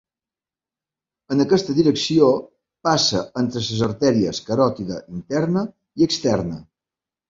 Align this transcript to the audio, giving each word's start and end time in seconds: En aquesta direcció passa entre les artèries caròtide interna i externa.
En 1.35 1.43
aquesta 1.45 1.75
direcció 1.81 2.31
passa 2.89 3.23
entre 3.45 3.65
les 3.69 3.87
artèries 3.91 4.43
caròtide 4.51 5.03
interna 5.23 5.69
i 5.73 6.13
externa. 6.13 6.65